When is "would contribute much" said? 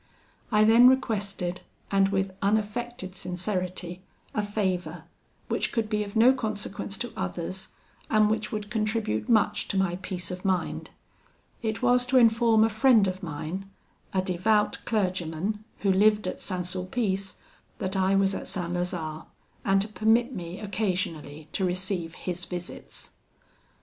8.51-9.67